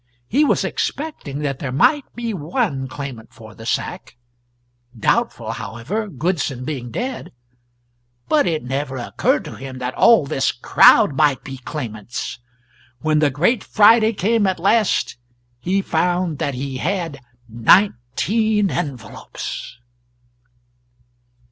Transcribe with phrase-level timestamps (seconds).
[0.27, 4.17] He was expecting that there might be one claimant for the sack
[4.99, 7.31] doubtful, however, Goodson being dead
[8.27, 12.39] but it never occurred to him that all this crowd might be claimants.
[13.01, 15.17] When the great Friday came at last,
[15.59, 19.77] he found that he had nineteen envelopes.